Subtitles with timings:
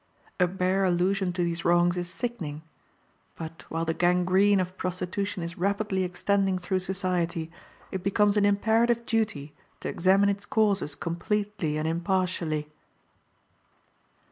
[0.39, 2.63] A bare allusion to these wrongs is sickening;
[3.35, 7.51] but, while the gangrene of prostitution is rapidly extending through society,
[7.91, 12.67] it becomes an imperative duty to examine its causes completely and impartially.